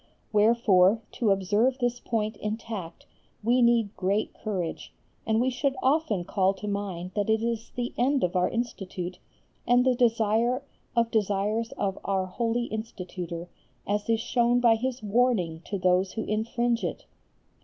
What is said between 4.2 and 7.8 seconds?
courage, and we should often call to mind that it is